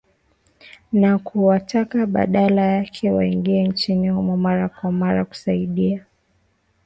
na 0.91 1.19
kuwataka 1.19 2.05
badala 2.05 2.61
yake 2.61 3.11
waingie 3.11 3.67
nchini 3.67 4.09
humo 4.09 4.37
mara 4.37 4.69
kwa 4.69 4.91
mara 4.91 5.25
kusaidia 5.25 6.05